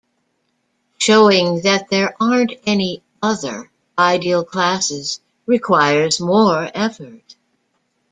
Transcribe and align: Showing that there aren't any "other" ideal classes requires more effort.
Showing 0.97 1.61
that 1.61 1.89
there 1.91 2.15
aren't 2.19 2.53
any 2.65 3.03
"other" 3.21 3.69
ideal 3.99 4.43
classes 4.43 5.19
requires 5.45 6.19
more 6.19 6.71
effort. 6.73 7.35